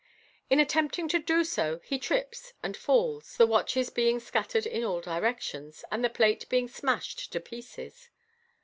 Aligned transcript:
In 0.49 0.59
attempting 0.59 1.07
to 1.09 1.19
do 1.19 1.43
so 1.43 1.79
he 1.83 1.99
trips 1.99 2.53
and 2.63 2.75
falls, 2.75 3.37
the 3.37 3.45
watches 3.45 3.91
being 3.91 4.19
scattered 4.19 4.65
in 4.65 4.83
all 4.83 4.99
directions, 4.99 5.85
and 5.91 6.03
the 6.03 6.09
plate 6.09 6.49
being 6.49 6.67
smashed 6.67 7.31
to 7.33 7.39
pieces. 7.39 8.09